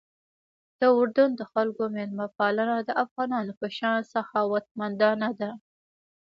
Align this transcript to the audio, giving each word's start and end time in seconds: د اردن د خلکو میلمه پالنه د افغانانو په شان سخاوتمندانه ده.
د 0.79 0.81
اردن 0.97 1.29
د 1.35 1.41
خلکو 1.53 1.83
میلمه 1.95 2.27
پالنه 2.37 2.75
د 2.81 2.89
افغانانو 3.03 3.51
په 3.59 3.67
شان 3.77 3.99
سخاوتمندانه 4.13 5.29
ده. 5.39 5.51